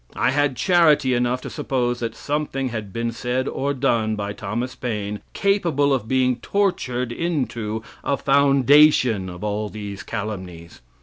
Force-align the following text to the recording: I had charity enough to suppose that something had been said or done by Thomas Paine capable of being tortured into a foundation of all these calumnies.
I 0.15 0.31
had 0.31 0.55
charity 0.55 1.13
enough 1.13 1.41
to 1.41 1.49
suppose 1.51 1.99
that 1.99 2.15
something 2.15 2.69
had 2.69 2.91
been 2.91 3.11
said 3.11 3.47
or 3.47 3.71
done 3.75 4.15
by 4.15 4.33
Thomas 4.33 4.73
Paine 4.73 5.19
capable 5.33 5.93
of 5.93 6.07
being 6.07 6.37
tortured 6.37 7.11
into 7.11 7.83
a 8.03 8.17
foundation 8.17 9.29
of 9.29 9.43
all 9.43 9.69
these 9.69 10.01
calumnies. 10.01 10.81